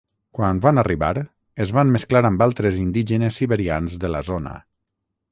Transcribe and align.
Quan 0.35 0.59
van 0.61 0.81
arribar 0.83 1.09
es 1.65 1.73
van 1.79 1.91
mesclar 1.95 2.21
amb 2.29 2.43
altres 2.45 2.79
indígenes 2.85 3.37
siberians 3.41 3.99
de 4.05 4.11
la 4.15 4.23
zona. 4.31 4.55